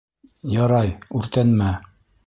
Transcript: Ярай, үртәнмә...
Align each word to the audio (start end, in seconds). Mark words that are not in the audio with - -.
Ярай, 0.53 0.91
үртәнмә... 1.21 1.73